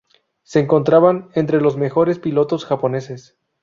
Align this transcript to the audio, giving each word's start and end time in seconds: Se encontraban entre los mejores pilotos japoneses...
Se 0.41 0.59
encontraban 0.59 1.29
entre 1.35 1.61
los 1.61 1.77
mejores 1.77 2.17
pilotos 2.17 2.65
japoneses... 2.65 3.37